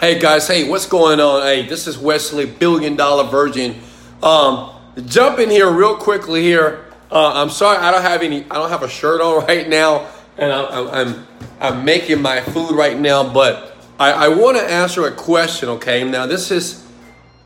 [0.00, 1.42] Hey guys, hey, what's going on?
[1.42, 3.80] Hey, this is Wesley, billion dollar virgin.
[4.22, 4.70] Um,
[5.06, 6.84] jump in here real quickly here.
[7.10, 8.42] Uh, I'm sorry, I don't have any.
[8.50, 11.26] I don't have a shirt on right now, and I'm I'm,
[11.60, 13.32] I'm making my food right now.
[13.32, 15.68] But I, I want to answer a question.
[15.70, 16.84] Okay, now this is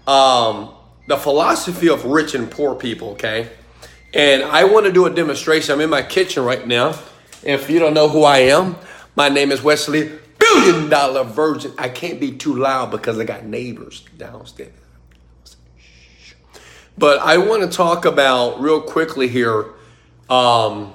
[0.06, 0.70] um,
[1.06, 3.10] the philosophy of rich and poor people.
[3.10, 3.50] Okay,
[4.14, 5.74] and I want to do a demonstration.
[5.74, 6.98] I'm in my kitchen right now.
[7.42, 8.76] If you don't know who I am,
[9.14, 10.10] my name is Wesley,
[10.54, 11.72] billion dollar virgin.
[11.78, 14.72] I can't be too loud because I got neighbors downstairs.
[16.96, 19.66] But I want to talk about real quickly here,
[20.28, 20.92] um,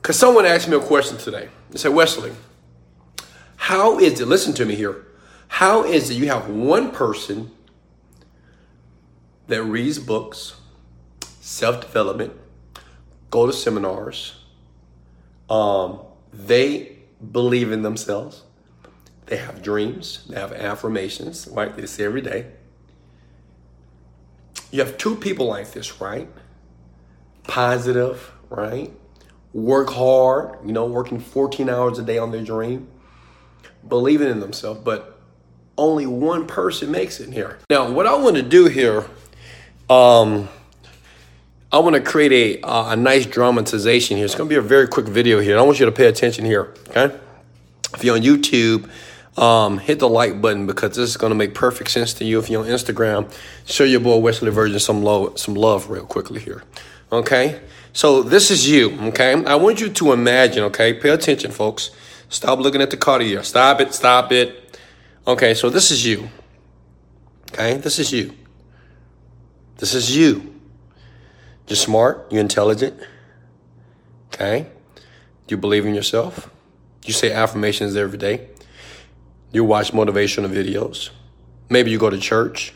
[0.00, 1.48] because someone asked me a question today.
[1.70, 2.32] They said, Wesley,
[3.56, 4.28] how is it?
[4.28, 5.06] Listen to me here.
[5.48, 7.50] How is it you have one person
[9.48, 10.56] that reads books,
[11.40, 12.32] self development,
[13.30, 14.34] go to seminars,
[15.50, 16.00] um,
[16.32, 16.93] they
[17.32, 18.42] believe in themselves.
[19.26, 20.24] They have dreams.
[20.28, 21.74] They have affirmations, right?
[21.74, 22.46] They say every day.
[24.70, 26.28] You have two people like this, right?
[27.44, 28.92] Positive, right?
[29.52, 32.88] Work hard, you know, working 14 hours a day on their dream,
[33.86, 35.20] believing in themselves, but
[35.78, 37.58] only one person makes it here.
[37.70, 39.04] Now, what I want to do here,
[39.88, 40.48] um,
[41.74, 44.24] I want to create a, uh, a nice dramatization here.
[44.24, 45.58] It's going to be a very quick video here.
[45.58, 47.18] I want you to pay attention here, okay?
[47.92, 48.88] If you're on YouTube,
[49.36, 52.38] um, hit the like button because this is going to make perfect sense to you.
[52.38, 53.36] If you're on Instagram,
[53.66, 56.62] show your boy Wesley Virgin some love, some love real quickly here,
[57.10, 57.60] okay?
[57.92, 59.44] So this is you, okay?
[59.44, 60.94] I want you to imagine, okay?
[60.94, 61.90] Pay attention, folks.
[62.28, 63.42] Stop looking at the Cartier.
[63.42, 64.78] Stop it, stop it.
[65.26, 66.28] Okay, so this is you,
[67.50, 67.78] okay?
[67.78, 68.32] This is you.
[69.78, 70.53] This is you.
[71.68, 73.00] You're smart, you're intelligent.
[74.32, 74.66] Okay?
[75.48, 76.50] You believe in yourself.
[77.04, 78.48] You say affirmations every day.
[79.52, 81.10] You watch motivational videos.
[81.70, 82.74] Maybe you go to church.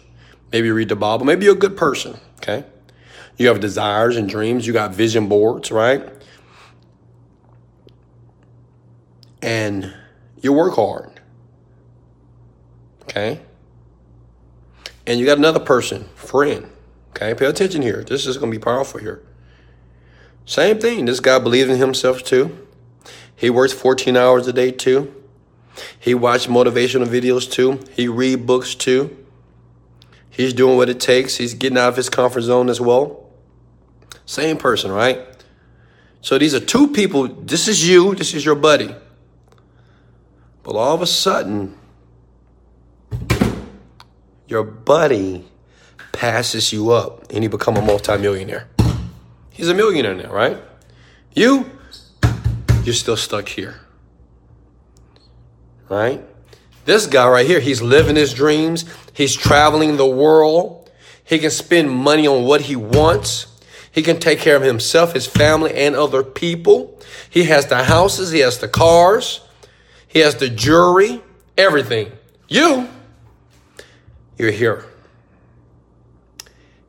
[0.53, 1.27] Maybe you read the Bible.
[1.27, 2.19] Maybe you're a good person.
[2.39, 2.64] Okay?
[3.36, 4.67] You have desires and dreams.
[4.67, 6.08] You got vision boards, right?
[9.42, 9.92] And
[10.40, 11.20] you work hard.
[13.02, 13.40] Okay?
[15.07, 16.70] And you got another person, friend
[17.20, 18.05] Okay, pay attention here.
[18.05, 19.20] This is going to be powerful here.
[20.46, 21.06] Same thing.
[21.06, 22.64] This guy believes in himself too.
[23.34, 25.12] He works 14 hours a day too.
[25.98, 27.80] He watches motivational videos too.
[27.90, 29.17] He read books too.
[30.30, 31.39] He's doing what it takes.
[31.39, 33.28] He's getting out of his comfort zone as well.
[34.24, 35.20] Same person, right?
[36.20, 37.27] So these are two people.
[37.27, 38.14] This is you.
[38.14, 38.95] This is your buddy.
[40.62, 41.77] But all of a sudden,
[44.46, 45.46] your buddy
[46.18, 48.67] passes you up and you become a multimillionaire.
[49.52, 50.58] He's a millionaire now, right?
[51.33, 51.70] You,
[52.83, 53.77] you're still stuck here.
[55.89, 56.20] Right?
[56.86, 58.84] This guy right here, he's living his dreams.
[59.12, 60.90] He's traveling the world.
[61.23, 63.46] He can spend money on what he wants.
[63.92, 67.01] He can take care of himself, his family, and other people.
[67.30, 69.40] He has the houses, he has the cars,
[70.08, 71.23] he has the jewelry,
[71.57, 72.11] everything.
[72.48, 72.89] You,
[74.36, 74.88] you're here.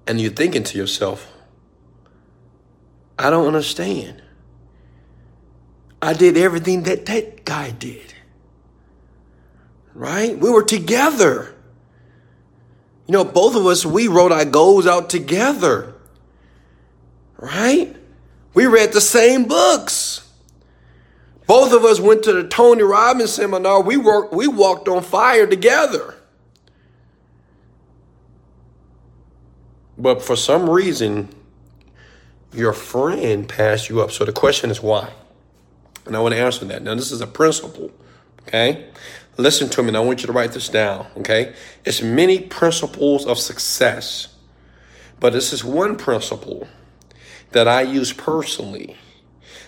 [0.09, 1.31] And you're thinking to yourself,
[3.19, 4.23] I don't understand.
[6.01, 8.15] I did everything that that guy did.
[9.93, 10.35] Right?
[10.35, 11.53] We were together.
[13.05, 15.93] You know, both of us, we wrote our goals out together.
[17.37, 17.95] Right?
[18.55, 20.27] We read the same books.
[21.45, 23.83] Both of us went to the Tony Robbins seminar.
[23.83, 26.15] We worked, we walked on fire together.
[29.99, 31.27] But for some reason,
[32.53, 34.11] your friend passed you up.
[34.11, 35.11] So the question is why?
[36.05, 36.81] And I want to answer that.
[36.81, 37.91] Now, this is a principle,
[38.47, 38.87] okay?
[39.37, 41.53] Listen to me, and I want you to write this down, okay?
[41.85, 44.29] It's many principles of success,
[45.19, 46.67] but this is one principle
[47.51, 48.95] that I use personally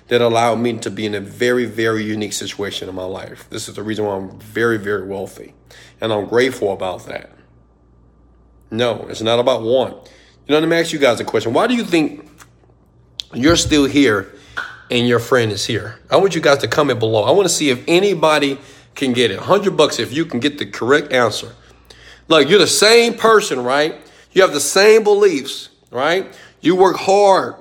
[0.08, 3.50] that allowed me to be in a very, very unique situation in my life.
[3.50, 5.54] This is the reason why I'm very, very wealthy,
[6.00, 7.32] and I'm grateful about that.
[8.72, 9.96] No, it's not about one.
[10.52, 11.54] You know, let me ask you guys a question.
[11.54, 12.30] Why do you think
[13.34, 14.36] you're still here
[14.90, 15.98] and your friend is here?
[16.10, 17.24] I want you guys to comment below.
[17.24, 18.60] I want to see if anybody
[18.94, 19.38] can get it.
[19.38, 21.56] 100 bucks if you can get the correct answer.
[22.28, 23.96] Look, you're the same person, right?
[24.34, 26.38] You have the same beliefs, right?
[26.60, 27.56] You work hard.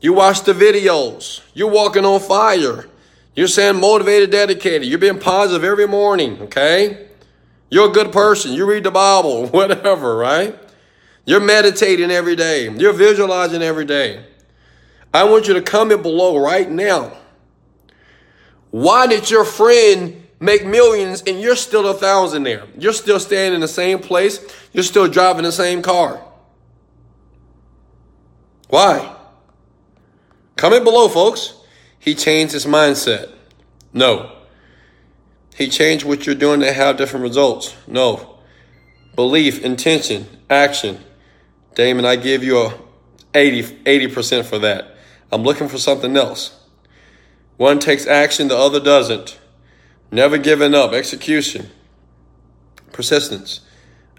[0.00, 1.42] You watch the videos.
[1.54, 2.88] You're walking on fire.
[3.36, 4.88] You're saying motivated, dedicated.
[4.88, 7.06] You're being positive every morning, okay?
[7.70, 8.54] You're a good person.
[8.54, 10.65] You read the Bible, whatever, right?
[11.26, 12.70] You're meditating every day.
[12.70, 14.24] You're visualizing every day.
[15.12, 17.12] I want you to comment below right now.
[18.70, 22.66] Why did your friend make millions and you're still a thousandaire.
[22.78, 24.40] You're still staying in the same place.
[24.72, 26.22] You're still driving the same car.
[28.68, 29.14] Why?
[30.56, 31.54] Comment below, folks.
[31.98, 33.30] He changed his mindset.
[33.92, 34.32] No.
[35.56, 37.74] He changed what you're doing to have different results.
[37.86, 38.38] No.
[39.14, 41.02] Belief, intention, action.
[41.76, 42.74] Damon, I give you a
[43.34, 44.96] 80, 80% for that.
[45.30, 46.58] I'm looking for something else.
[47.58, 49.38] One takes action, the other doesn't.
[50.10, 51.68] Never giving up, execution,
[52.92, 53.60] persistence,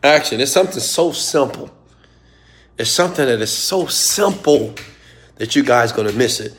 [0.04, 0.40] action.
[0.40, 1.72] It's something so simple.
[2.78, 4.76] It's something that is so simple
[5.38, 6.54] that you guys to miss it.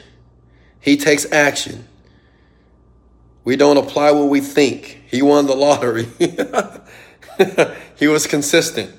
[0.80, 1.86] He takes action.
[3.44, 5.04] We don't apply what we think.
[5.06, 6.08] He won the lottery.
[7.96, 8.92] he was consistent.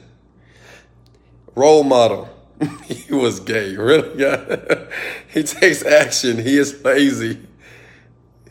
[1.59, 2.29] Role model.
[2.85, 4.17] he was gay, really.
[4.17, 4.85] Yeah.
[5.33, 6.38] he takes action.
[6.38, 7.38] He is lazy.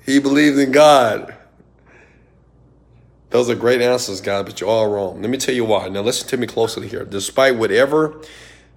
[0.04, 1.34] He believes in God.
[3.30, 5.22] Those are great answers, guys, but you're all wrong.
[5.22, 5.88] Let me tell you why.
[5.88, 7.06] Now, listen to me closely here.
[7.06, 8.20] Despite whatever,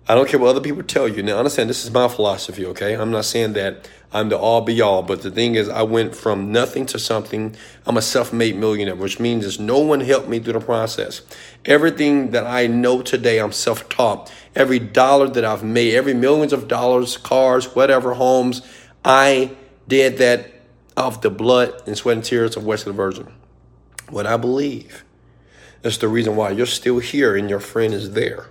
[0.07, 1.23] I don't care what other people tell you.
[1.23, 2.93] Now, understand this is my philosophy, okay?
[2.95, 6.15] I'm not saying that I'm the all be all, but the thing is, I went
[6.15, 7.55] from nothing to something.
[7.85, 11.21] I'm a self made millionaire, which means there's no one helped me through the process.
[11.65, 14.33] Everything that I know today, I'm self taught.
[14.55, 18.61] Every dollar that I've made, every millions of dollars, cars, whatever, homes,
[19.05, 19.55] I
[19.87, 20.51] did that
[20.97, 23.31] off the blood and sweat and tears of Wesley Virgin
[24.11, 25.03] what I believe.
[25.81, 28.47] That's the reason why you're still here and your friend is there.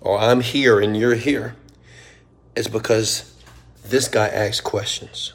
[0.00, 1.56] Or I'm here and you're here.
[2.56, 3.34] It's because
[3.84, 5.34] this guy asks questions.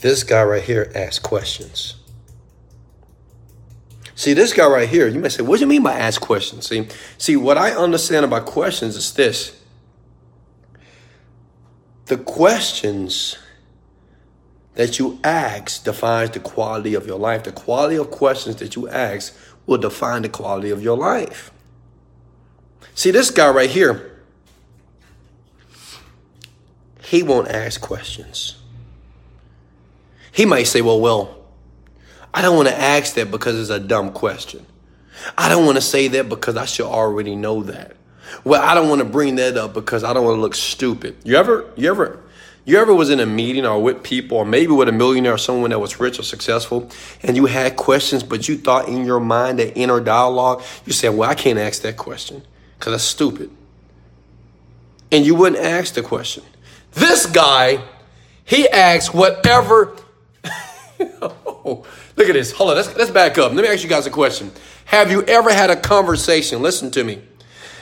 [0.00, 1.96] This guy right here asks questions.
[4.14, 6.68] See, this guy right here, you may say, what do you mean by ask questions?
[6.68, 6.88] See,
[7.18, 9.60] see, what I understand about questions is this.
[12.06, 13.38] The questions
[14.74, 17.44] that you ask defines the quality of your life.
[17.44, 19.34] The quality of questions that you ask
[19.66, 21.50] will define the quality of your life.
[22.94, 24.20] See, this guy right here,
[27.02, 28.56] he won't ask questions.
[30.32, 31.44] He might say, well, well,
[32.32, 34.66] I don't want to ask that because it's a dumb question.
[35.38, 37.96] I don't want to say that because I should already know that.
[38.42, 41.16] Well, I don't want to bring that up because I don't want to look stupid.
[41.24, 42.23] You ever, you ever,
[42.64, 45.38] you ever was in a meeting or with people, or maybe with a millionaire or
[45.38, 46.90] someone that was rich or successful,
[47.22, 51.10] and you had questions, but you thought in your mind that inner dialogue, you said,
[51.10, 52.42] Well, I can't ask that question
[52.78, 53.50] because that's stupid.
[55.12, 56.42] And you wouldn't ask the question.
[56.92, 57.84] This guy,
[58.44, 59.96] he asks whatever.
[61.64, 61.86] look
[62.18, 62.52] at this.
[62.52, 63.52] Hold on, let's, let's back up.
[63.52, 64.50] Let me ask you guys a question.
[64.86, 66.62] Have you ever had a conversation?
[66.62, 67.22] Listen to me.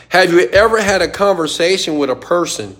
[0.09, 2.77] Have you ever had a conversation with a person?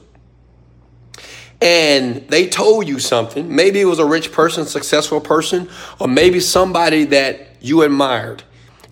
[1.63, 3.55] And they told you something.
[3.55, 5.71] Maybe it was a rich person, successful person,
[6.01, 8.43] or maybe somebody that you admired.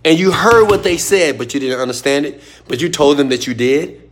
[0.05, 3.29] And you heard what they said, but you didn't understand it, but you told them
[3.31, 4.09] that you did.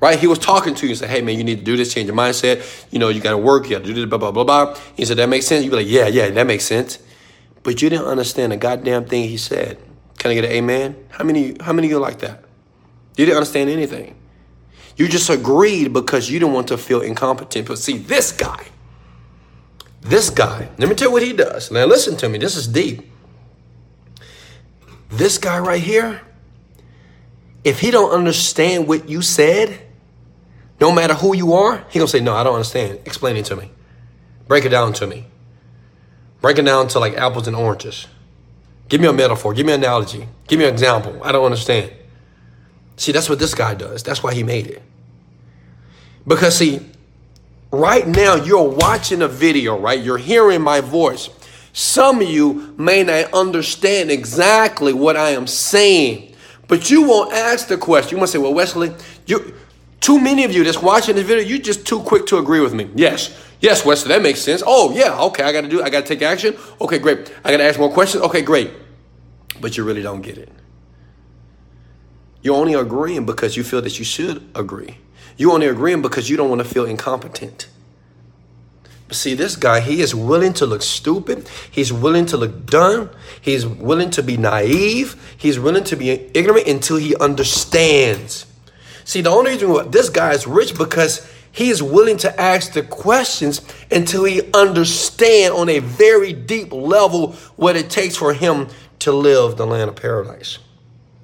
[0.00, 0.18] Right?
[0.18, 2.06] He was talking to you and said, Hey man, you need to do this, change
[2.06, 2.86] your mindset.
[2.90, 4.76] You know, you gotta work, you gotta do this, blah, blah, blah, blah.
[4.94, 5.64] He said, That makes sense.
[5.64, 6.98] You'd be like, Yeah, yeah, that makes sense.
[7.62, 9.78] But you didn't understand a goddamn thing he said.
[10.18, 10.96] Can I get an amen?
[11.08, 12.44] How many how many of you like that?
[13.16, 14.19] You didn't understand anything.
[15.00, 17.66] You just agreed because you didn't want to feel incompetent.
[17.66, 18.66] But see, this guy,
[20.02, 21.70] this guy, let me tell you what he does.
[21.70, 22.36] Now, listen to me.
[22.36, 23.10] This is deep.
[25.08, 26.20] This guy right here,
[27.64, 29.80] if he don't understand what you said,
[30.82, 32.98] no matter who you are, he gonna say, "No, I don't understand.
[33.06, 33.70] Explain it to me.
[34.48, 35.28] Break it down to me.
[36.42, 38.06] Break it down to like apples and oranges.
[38.90, 39.54] Give me a metaphor.
[39.54, 40.28] Give me an analogy.
[40.46, 41.22] Give me an example.
[41.24, 41.90] I don't understand."
[42.98, 44.02] See, that's what this guy does.
[44.02, 44.82] That's why he made it.
[46.26, 46.80] Because, see,
[47.70, 50.02] right now you're watching a video, right?
[50.02, 51.28] You're hearing my voice.
[51.72, 56.34] Some of you may not understand exactly what I am saying,
[56.68, 58.16] but you won't ask the question.
[58.16, 58.92] You must say, Well, Wesley,
[59.26, 59.54] you
[60.00, 62.74] too many of you that's watching this video, you're just too quick to agree with
[62.74, 62.90] me.
[62.94, 64.62] Yes, yes, Wesley, that makes sense.
[64.66, 66.56] Oh, yeah, okay, I gotta do I gotta take action.
[66.80, 67.32] Okay, great.
[67.44, 68.24] I gotta ask more questions.
[68.24, 68.70] Okay, great.
[69.60, 70.48] But you really don't get it.
[72.42, 74.96] You're only agreeing because you feel that you should agree.
[75.40, 77.66] You're only agreeing because you don't want to feel incompetent.
[79.08, 81.48] But see, this guy, he is willing to look stupid.
[81.70, 83.08] He's willing to look dumb.
[83.40, 85.34] He's willing to be naive.
[85.38, 88.44] He's willing to be ignorant until he understands.
[89.04, 92.74] See, the only reason why this guy is rich because he is willing to ask
[92.74, 98.68] the questions until he understand on a very deep level what it takes for him
[98.98, 100.58] to live the land of paradise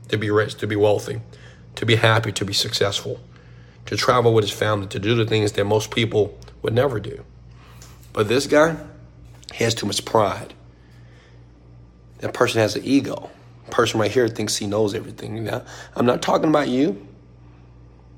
[0.09, 1.21] to be rich, to be wealthy,
[1.75, 3.21] to be happy, to be successful,
[3.87, 7.25] to travel with his family, to do the things that most people would never do.
[8.12, 8.76] But this guy
[9.55, 10.55] has too much pride.
[12.19, 13.31] That person has an ego.
[13.71, 15.45] Person right here thinks he knows everything.
[15.45, 15.64] Now,
[15.95, 17.07] I'm not talking about you.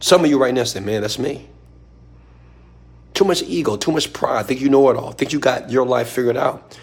[0.00, 1.48] Some of you right now say, man, that's me.
[3.14, 4.46] Too much ego, too much pride.
[4.46, 5.12] Think you know it all.
[5.12, 6.78] Think you got your life figured out.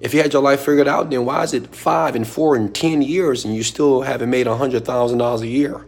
[0.00, 2.74] If you had your life figured out, then why is it five and four and
[2.74, 5.86] ten years and you still haven't made a hundred thousand dollars a year?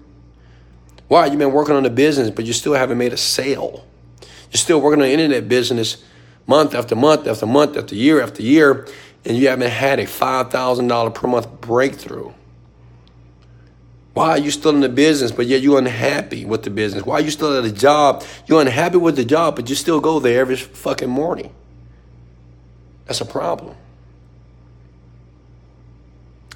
[1.09, 3.87] Why You've been working on the business, but you still haven't made a sale?
[4.21, 6.03] You're still working on the internet business
[6.47, 8.87] month after month after month after year after year,
[9.25, 12.33] and you haven't had a five thousand dollar per month breakthrough.
[14.15, 17.05] Why are you still in the business, but yet you're unhappy with the business?
[17.05, 18.23] Why are you still at a job?
[18.47, 21.53] You're unhappy with the job, but you still go there every fucking morning.
[23.07, 23.75] That's a problem.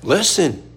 [0.05, 0.68] Listen,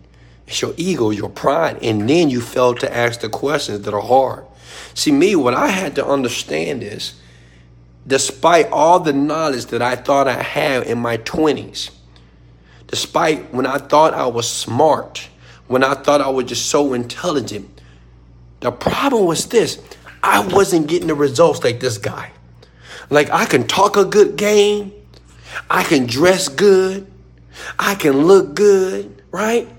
[0.51, 4.01] it's your ego, your pride, and then you fail to ask the questions that are
[4.01, 4.45] hard.
[4.93, 7.13] See, me, what I had to understand is,
[8.05, 11.91] despite all the knowledge that I thought I had in my 20s,
[12.87, 15.29] despite when I thought I was smart,
[15.67, 17.81] when I thought I was just so intelligent.
[18.59, 19.81] The problem was this
[20.21, 22.31] I wasn't getting the results like this guy.
[23.09, 24.91] Like, I can talk a good game,
[25.69, 27.09] I can dress good,
[27.79, 29.69] I can look good, right?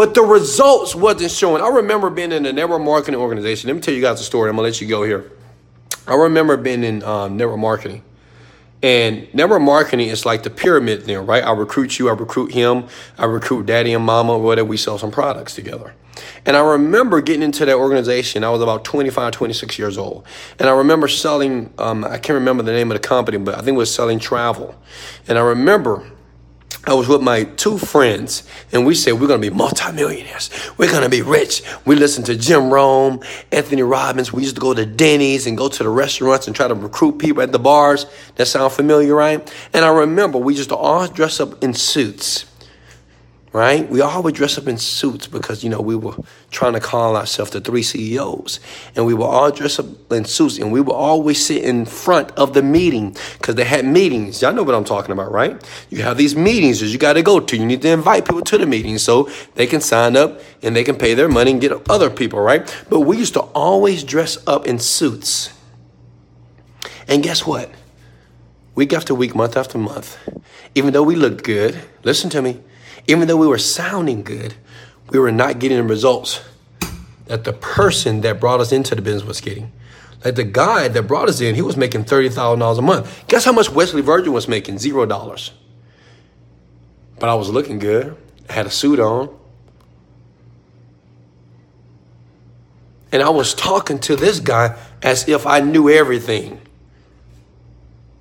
[0.00, 1.62] But the results wasn't showing.
[1.62, 3.68] I remember being in a network marketing organization.
[3.68, 4.48] Let me tell you guys a story.
[4.48, 5.30] I'm gonna let you go here.
[6.06, 8.02] I remember being in um, network marketing,
[8.82, 11.44] and network marketing is like the pyramid thing, right?
[11.44, 12.86] I recruit you, I recruit him,
[13.18, 15.92] I recruit daddy and mama, whatever, we sell some products together.
[16.46, 18.42] And I remember getting into that organization.
[18.42, 20.24] I was about 25, 26 years old.
[20.58, 23.58] And I remember selling, um, I can't remember the name of the company, but I
[23.58, 24.74] think it was selling travel.
[25.28, 26.10] And I remember
[26.86, 30.50] I was with my two friends, and we said we're gonna be multimillionaires.
[30.78, 31.62] We're gonna be rich.
[31.84, 33.20] We listened to Jim Rohn,
[33.52, 34.32] Anthony Robbins.
[34.32, 37.18] We used to go to Denny's and go to the restaurants and try to recruit
[37.18, 38.06] people at the bars.
[38.36, 39.52] That sound familiar, right?
[39.74, 42.46] And I remember we used to all dress up in suits
[43.52, 43.88] right?
[43.88, 46.14] We all would dress up in suits because, you know, we were
[46.52, 48.60] trying to call ourselves the three CEOs.
[48.94, 52.30] And we were all dressed up in suits and we would always sit in front
[52.32, 54.40] of the meeting because they had meetings.
[54.40, 55.60] Y'all know what I'm talking about, right?
[55.90, 57.56] You have these meetings that you got to go to.
[57.56, 60.84] You need to invite people to the meeting so they can sign up and they
[60.84, 62.72] can pay their money and get other people, right?
[62.88, 65.52] But we used to always dress up in suits.
[67.08, 67.68] And guess what?
[68.76, 70.16] Week after week, month after month,
[70.76, 72.60] even though we looked good, listen to me,
[73.06, 74.54] even though we were sounding good,
[75.10, 76.40] we were not getting the results
[77.26, 79.72] that the person that brought us into the business was getting.
[80.24, 83.24] Like the guy that brought us in, he was making $30,000 a month.
[83.28, 84.78] Guess how much Wesley Virgin was making?
[84.78, 85.52] Zero dollars.
[87.18, 88.16] But I was looking good.
[88.48, 89.34] I had a suit on.
[93.12, 96.60] And I was talking to this guy as if I knew everything.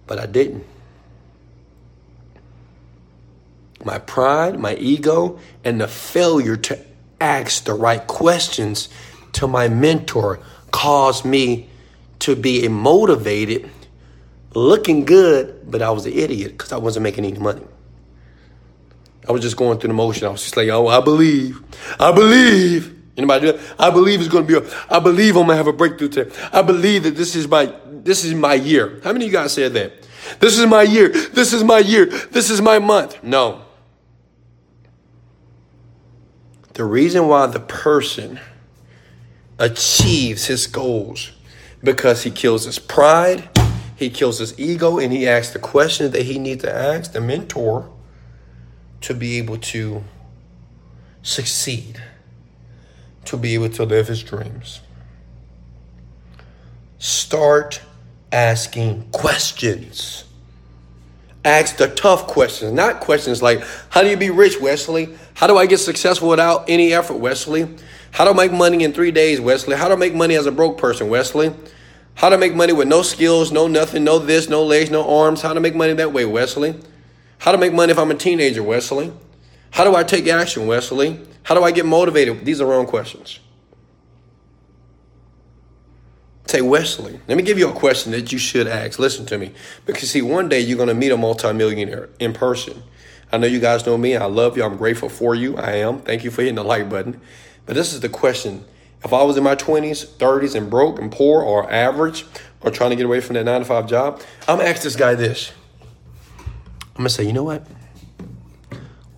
[0.08, 0.66] But I didn't
[3.84, 6.80] my pride, my ego, and the failure to
[7.22, 8.90] ask the right questions
[9.34, 10.40] to my mentor
[10.72, 11.70] caused me
[12.20, 13.70] to be motivated,
[14.54, 17.64] looking good, but I was an idiot because I wasn't making any money.
[19.28, 20.28] I was just going through the motion.
[20.28, 21.62] I was just like, oh, I believe.
[22.00, 22.96] I believe.
[23.16, 23.76] Anybody do that?
[23.78, 26.34] I believe it's gonna be a, I believe I'm gonna have a breakthrough today.
[26.54, 29.02] I believe that this is my this is my year.
[29.04, 30.08] How many of you guys said that?
[30.40, 31.10] This is my year.
[31.10, 32.06] This is my year.
[32.06, 33.22] This is my month.
[33.24, 33.66] No.
[36.80, 38.40] The reason why the person
[39.58, 41.34] achieves his goals
[41.84, 43.50] because he kills his pride,
[43.98, 47.20] he kills his ego, and he asks the questions that he needs to ask the
[47.20, 47.92] mentor
[49.02, 50.06] to be able to
[51.22, 52.02] succeed,
[53.26, 54.80] to be able to live his dreams.
[56.98, 57.82] Start
[58.32, 60.24] asking questions.
[61.46, 65.17] Ask the tough questions, not questions like, How do you be rich, Wesley?
[65.36, 67.75] How do I get successful without any effort, Wesley?
[68.12, 69.77] How to make money in three days, Wesley?
[69.77, 71.53] How to make money as a broke person, Wesley?
[72.15, 75.41] How to make money with no skills, no nothing, no this, no legs, no arms?
[75.41, 76.75] How to make money that way, Wesley?
[77.38, 79.13] How to make money if I'm a teenager, Wesley?
[79.72, 81.22] How do I take action, Wesley?
[81.43, 82.43] How do I get motivated?
[82.43, 83.39] These are wrong questions.
[86.50, 88.98] Say, Wesley, let me give you a question that you should ask.
[88.98, 89.53] Listen to me.
[89.86, 92.82] Because, see, one day you're going to meet a multimillionaire in person.
[93.32, 94.15] I know you guys know me.
[94.15, 94.63] I love you.
[94.63, 95.56] I'm grateful for you.
[95.58, 96.00] I am.
[96.00, 97.22] Thank you for hitting the like button.
[97.68, 98.65] But this is the question.
[99.03, 102.25] If I was in my 20s, 30s, and broke and poor or average
[102.62, 104.82] or trying to get away from that nine to five job, I'm going to ask
[104.82, 105.51] this guy this.
[106.39, 107.68] I'm going to say, you know what?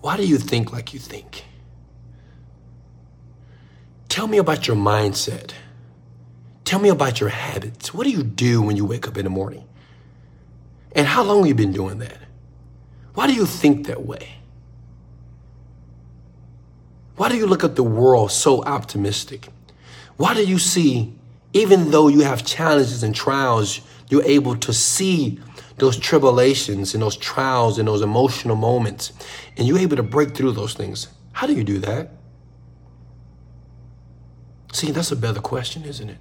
[0.02, 1.46] Why do you think like you think?
[4.10, 5.52] Tell me about your mindset.
[6.72, 7.92] Tell me about your habits.
[7.92, 9.68] What do you do when you wake up in the morning?
[10.92, 12.16] And how long have you been doing that?
[13.12, 14.36] Why do you think that way?
[17.16, 19.48] Why do you look at the world so optimistic?
[20.16, 21.14] Why do you see,
[21.52, 25.40] even though you have challenges and trials, you're able to see
[25.76, 29.12] those tribulations and those trials and those emotional moments,
[29.58, 31.08] and you're able to break through those things?
[31.32, 32.12] How do you do that?
[34.72, 36.16] See, that's a better question, isn't it?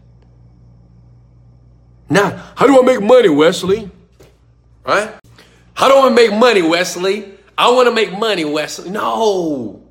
[2.11, 3.89] Now, how do I make money, Wesley?
[4.85, 5.15] Right?
[5.73, 7.33] How do I make money, Wesley?
[7.57, 8.89] I want to make money, Wesley.
[8.89, 9.81] No.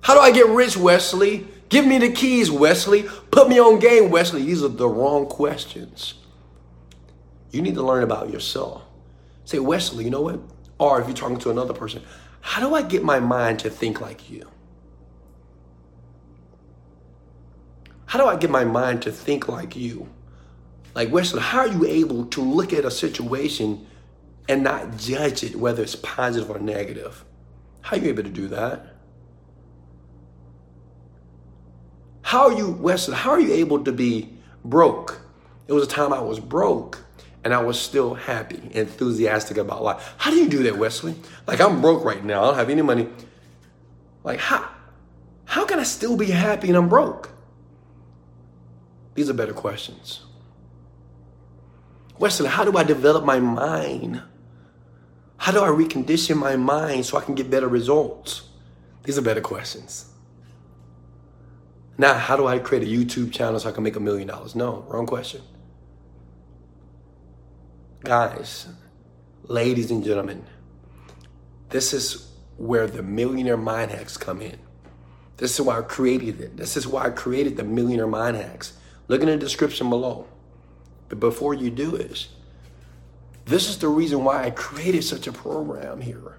[0.00, 1.46] How do I get rich, Wesley?
[1.68, 3.02] Give me the keys, Wesley.
[3.30, 4.44] Put me on game, Wesley.
[4.44, 6.14] These are the wrong questions.
[7.50, 8.82] You need to learn about yourself.
[9.44, 10.40] Say, Wesley, you know what?
[10.78, 12.02] Or if you're talking to another person,
[12.40, 14.48] how do I get my mind to think like you?
[18.06, 20.08] How do I get my mind to think like you?
[20.94, 23.86] Like, Wesley, how are you able to look at a situation
[24.48, 27.24] and not judge it, whether it's positive or negative?
[27.82, 28.86] How are you able to do that?
[32.22, 34.32] How are you, Wesley, how are you able to be
[34.64, 35.20] broke?
[35.66, 37.04] It was a time I was broke
[37.44, 40.14] and I was still happy, enthusiastic about life.
[40.18, 41.14] How do you do that, Wesley?
[41.46, 42.42] Like I'm broke right now.
[42.42, 43.08] I don't have any money.
[44.24, 44.68] Like how
[45.44, 47.32] how can I still be happy and I'm broke?
[49.14, 50.20] These are better questions.
[52.20, 54.20] Wesley, how do I develop my mind?
[55.38, 58.42] How do I recondition my mind so I can get better results?
[59.04, 60.04] These are better questions.
[61.96, 64.54] Now, how do I create a YouTube channel so I can make a million dollars?
[64.54, 65.40] No, wrong question.
[68.04, 68.68] Guys,
[69.44, 70.44] ladies and gentlemen,
[71.70, 74.58] this is where the millionaire mind hacks come in.
[75.38, 76.58] This is why I created it.
[76.58, 78.74] This is why I created the millionaire mind hacks.
[79.08, 80.26] Look in the description below.
[81.18, 82.28] Before you do this,
[83.46, 86.36] this is the reason why I created such a program here.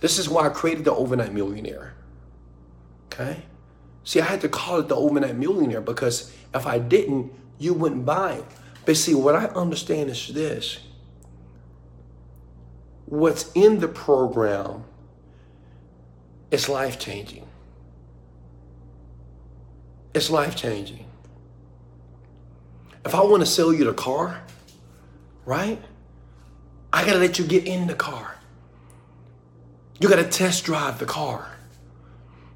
[0.00, 1.94] This is why I created the overnight millionaire.
[3.06, 3.44] Okay?
[4.02, 8.04] See, I had to call it the overnight millionaire because if I didn't, you wouldn't
[8.04, 8.44] buy it.
[8.84, 10.80] But see, what I understand is this
[13.06, 14.84] what's in the program
[16.50, 17.46] is life changing.
[20.14, 21.06] It's life changing.
[23.04, 24.42] If I want to sell you the car,
[25.44, 25.80] right?
[26.92, 28.36] I got to let you get in the car.
[30.00, 31.54] You got to test drive the car.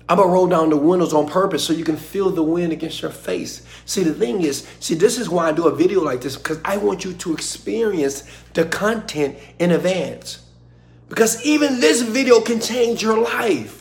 [0.09, 3.03] I'm gonna roll down the windows on purpose so you can feel the wind against
[3.03, 3.63] your face.
[3.85, 6.59] See, the thing is, see, this is why I do a video like this because
[6.65, 8.23] I want you to experience
[8.55, 10.47] the content in advance.
[11.11, 13.78] Because even this video can change your life.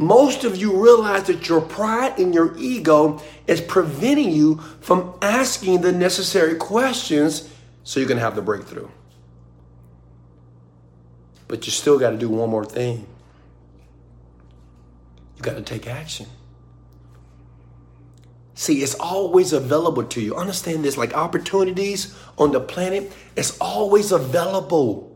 [0.00, 5.82] Most of you realize that your pride and your ego is preventing you from asking
[5.82, 7.50] the necessary questions
[7.82, 8.88] so you can have the breakthrough.
[11.48, 13.06] But you still got to do one more thing.
[15.36, 16.28] You got to take action.
[18.54, 20.34] See, it's always available to you.
[20.34, 25.09] Understand this like opportunities on the planet, it's always available.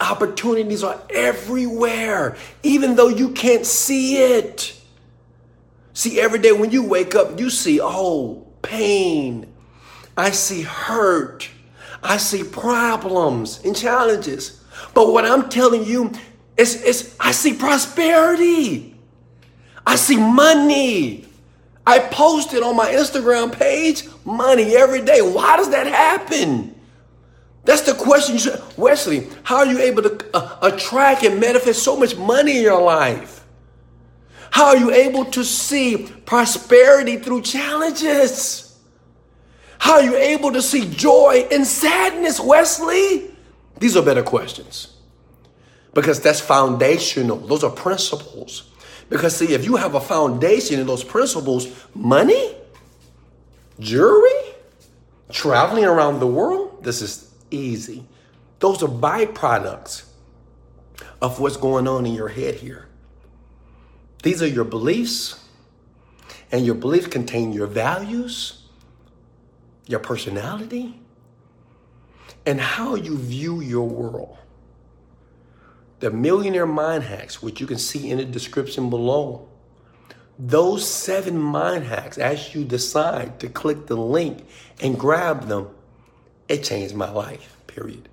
[0.00, 4.78] Opportunities are everywhere, even though you can't see it.
[5.94, 9.50] See, every day when you wake up, you see, oh, pain.
[10.16, 11.48] I see hurt.
[12.02, 14.62] I see problems and challenges.
[14.92, 16.12] But what I'm telling you
[16.58, 18.94] is, is I see prosperity.
[19.86, 21.26] I see money.
[21.86, 25.22] I posted on my Instagram page money every day.
[25.22, 26.75] Why does that happen?
[27.66, 28.38] That's the question.
[28.76, 32.80] Wesley, how are you able to uh, attract and manifest so much money in your
[32.80, 33.44] life?
[34.52, 38.78] How are you able to see prosperity through challenges?
[39.78, 43.32] How are you able to see joy in sadness, Wesley?
[43.80, 44.94] These are better questions
[45.92, 47.36] because that's foundational.
[47.36, 48.70] Those are principles.
[49.10, 52.54] Because see, if you have a foundation in those principles, money,
[53.80, 54.54] jewelry,
[55.32, 58.06] traveling around the world, this is easy.
[58.58, 60.04] Those are byproducts
[61.20, 62.88] of what's going on in your head here.
[64.22, 65.44] These are your beliefs,
[66.50, 68.64] and your beliefs contain your values,
[69.86, 71.00] your personality,
[72.44, 74.38] and how you view your world
[76.00, 79.48] the Millionaire Mind Hacks, which you can see in the description below.
[80.38, 84.46] Those seven mind hacks, as you decide to click the link
[84.82, 85.68] and grab them,
[86.48, 88.08] it changed my life, period.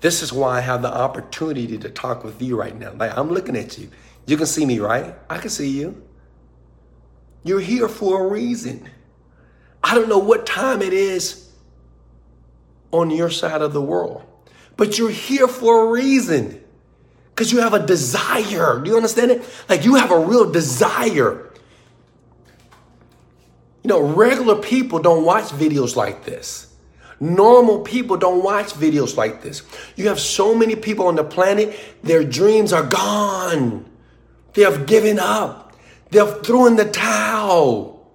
[0.00, 2.92] This is why I have the opportunity to talk with you right now.
[2.92, 3.90] Like, I'm looking at you.
[4.26, 5.14] You can see me, right?
[5.28, 6.02] I can see you.
[7.42, 8.88] You're here for a reason.
[9.82, 11.50] I don't know what time it is
[12.92, 14.22] on your side of the world.
[14.76, 16.62] But you're here for a reason.
[17.30, 18.80] Because you have a desire.
[18.80, 19.44] Do you understand it?
[19.68, 21.50] Like you have a real desire.
[23.82, 26.67] You know, regular people don't watch videos like this.
[27.20, 29.62] Normal people don't watch videos like this.
[29.96, 33.84] You have so many people on the planet, their dreams are gone.
[34.54, 35.76] They have given up.
[36.10, 38.12] They have thrown the towel.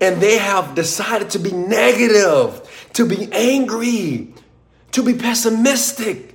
[0.00, 4.34] And they have decided to be negative, to be angry,
[4.92, 6.34] to be pessimistic,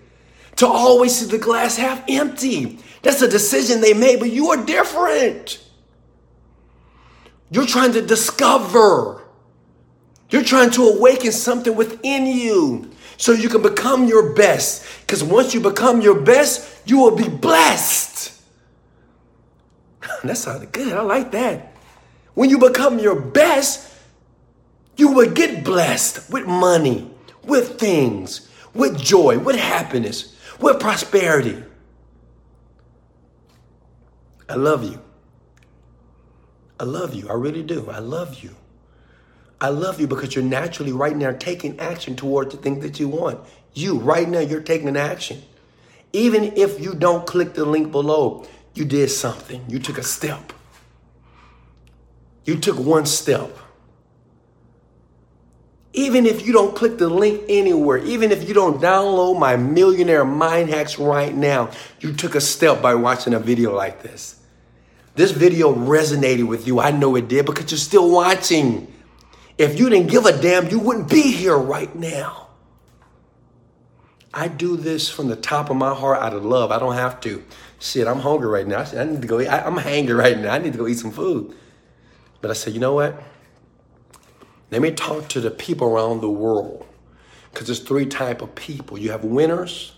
[0.57, 2.79] to always see the glass half empty.
[3.01, 5.63] That's a decision they made, but you are different.
[7.49, 9.20] You're trying to discover.
[10.31, 14.85] You're trying to awaken something within you so you can become your best.
[15.01, 18.33] Because once you become your best, you will be blessed.
[20.23, 20.93] that sounded good.
[20.93, 21.75] I like that.
[22.33, 23.93] When you become your best,
[24.95, 27.11] you will get blessed with money,
[27.43, 31.61] with things, with joy, with happiness, with prosperity.
[34.47, 35.01] I love you.
[36.79, 37.29] I love you.
[37.29, 37.89] I really do.
[37.89, 38.55] I love you.
[39.61, 43.07] I love you because you're naturally right now taking action toward the thing that you
[43.07, 43.39] want.
[43.73, 45.43] You, right now, you're taking an action.
[46.13, 49.63] Even if you don't click the link below, you did something.
[49.67, 50.51] You took a step.
[52.43, 53.55] You took one step.
[55.93, 60.25] Even if you don't click the link anywhere, even if you don't download my millionaire
[60.25, 61.69] mind hacks right now,
[61.99, 64.39] you took a step by watching a video like this.
[65.15, 66.79] This video resonated with you.
[66.79, 68.91] I know it did because you're still watching.
[69.57, 72.47] If you didn't give a damn, you wouldn't be here right now.
[74.33, 76.71] I do this from the top of my heart out of love.
[76.71, 77.43] I don't have to.
[77.79, 78.79] Shit, I'm hungry right now.
[78.79, 79.47] I need to go eat.
[79.47, 80.53] I, am hungry right now.
[80.53, 81.55] I need to go eat some food.
[82.39, 83.21] But I said, you know what?
[84.71, 86.85] Let me talk to the people around the world.
[87.51, 88.97] Because there's three type of people.
[88.97, 89.93] You have winners,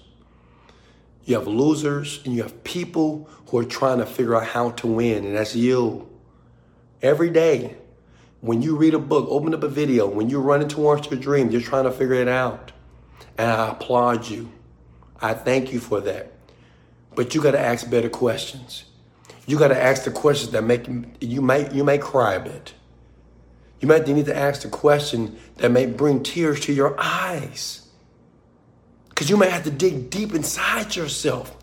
[1.25, 4.87] you have losers, and you have people who are trying to figure out how to
[4.87, 5.25] win.
[5.25, 6.09] And that's you.
[7.03, 7.75] Every day,
[8.43, 11.49] when you read a book, open up a video, when you're running towards your dream,
[11.49, 12.73] you're trying to figure it out.
[13.37, 14.51] And I applaud you.
[15.21, 16.33] I thank you for that.
[17.15, 18.83] But you got to ask better questions.
[19.47, 20.89] You got to ask the questions that make
[21.21, 22.73] you may you may cry a bit.
[23.79, 27.87] You might need to ask the question that may bring tears to your eyes.
[29.07, 31.55] Because you may have to dig deep inside yourself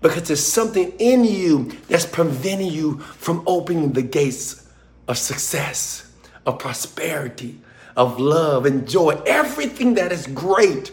[0.00, 4.68] because there's something in you that's preventing you from opening the gates
[5.08, 6.09] of success,
[6.50, 7.58] of prosperity,
[7.96, 10.92] of love and joy, everything that is great.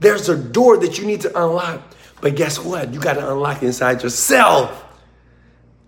[0.00, 1.82] There's a door that you need to unlock.
[2.20, 2.92] But guess what?
[2.92, 4.84] You got to unlock inside yourself.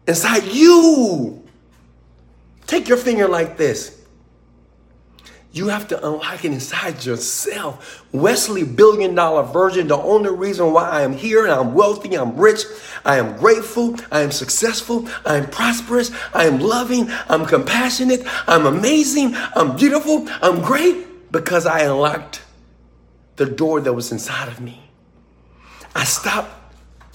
[0.06, 1.42] Inside you.
[2.66, 3.99] Take your finger like this.
[5.52, 8.06] You have to unlock it inside yourself.
[8.12, 12.36] Wesley, billion dollar virgin, the only reason why I am here and I'm wealthy, I'm
[12.36, 12.62] rich,
[13.04, 18.64] I am grateful, I am successful, I am prosperous, I am loving, I'm compassionate, I'm
[18.64, 22.42] amazing, I'm beautiful, I'm great because I unlocked
[23.34, 24.80] the door that was inside of me.
[25.96, 26.50] I stopped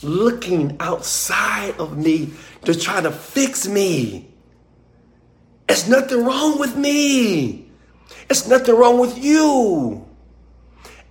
[0.03, 2.33] looking outside of me
[2.65, 4.27] to try to fix me.
[5.67, 7.64] There's nothing wrong with me.
[8.29, 10.05] It's nothing wrong with you.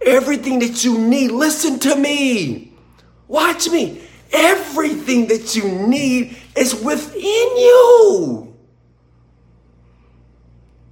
[0.04, 2.72] Everything that you need, listen to me.
[3.28, 4.02] Watch me.
[4.32, 8.54] Everything that you need is within you.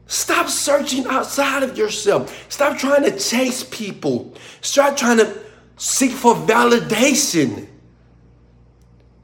[0.06, 2.46] Stop searching outside of yourself.
[2.50, 4.34] Stop trying to chase people.
[4.60, 5.38] Start trying to
[5.76, 7.66] seek for validation.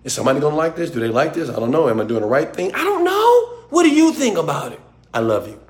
[0.03, 0.91] Is somebody gonna like this?
[0.91, 1.51] Do they like this?
[1.51, 1.89] I don't know.
[1.89, 2.75] Am I doing the right thing?
[2.75, 3.47] I don't know.
[3.69, 4.81] What do you think about it?
[5.13, 5.61] I love you.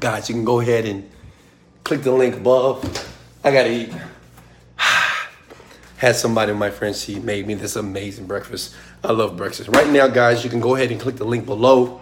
[0.00, 1.08] Guys, you can go ahead and
[1.84, 2.82] click the link above.
[3.44, 3.92] I gotta eat.
[5.96, 8.74] Had somebody, my friend, she made me this amazing breakfast.
[9.04, 9.68] I love breakfast.
[9.68, 12.00] Right now, guys, you can go ahead and click the link below.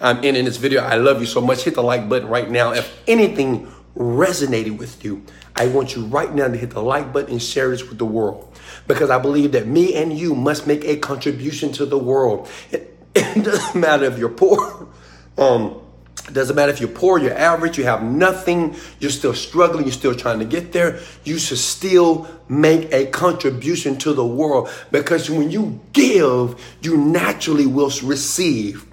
[0.00, 0.82] I'm in in this video.
[0.82, 1.62] I love you so much.
[1.64, 2.72] Hit the like button right now.
[2.72, 5.22] If anything resonated with you,
[5.54, 8.06] I want you right now to hit the like button and share this with the
[8.06, 8.50] world.
[8.86, 12.48] Because I believe that me and you must make a contribution to the world.
[12.70, 14.88] It, it doesn't matter if you're poor.
[15.38, 15.82] Um,
[16.28, 19.92] it doesn't matter if you're poor, you're average, you have nothing, you're still struggling, you're
[19.92, 21.00] still trying to get there.
[21.24, 27.66] You should still make a contribution to the world because when you give, you naturally
[27.66, 28.84] will receive.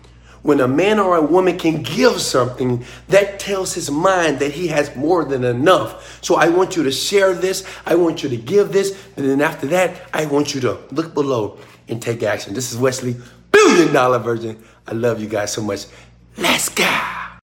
[0.44, 4.68] When a man or a woman can give something, that tells his mind that he
[4.68, 6.22] has more than enough.
[6.22, 7.66] So I want you to share this.
[7.86, 8.92] I want you to give this.
[9.16, 12.54] And then after that, I want you to look below and take action.
[12.54, 13.16] This is Wesley,
[13.52, 14.62] billion dollar virgin.
[14.86, 15.86] I love you guys so much.
[16.38, 17.23] Let's go.